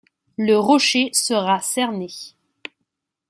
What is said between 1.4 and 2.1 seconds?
cerné.